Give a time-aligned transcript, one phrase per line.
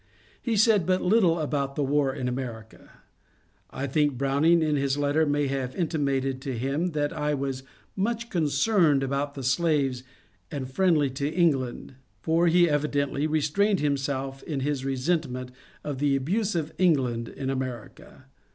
[0.41, 2.89] He said but little about the war in America.
[3.69, 7.61] I think Browning in his letter may have intimated to him that I was
[7.95, 10.01] much concerned about the slaves
[10.49, 15.51] and friendly to Eng land, for he evidently restrained himself in his resentment
[15.83, 18.25] of the abuse of England in America.